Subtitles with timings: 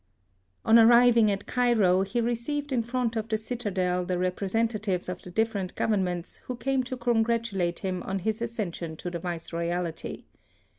[0.65, 5.29] On arriving at Cairo he received in front of the citadel the representatives of the
[5.29, 9.67] dif ferent Governments who came to congratu late him on his accession to the viceroy
[9.69, 10.23] alty.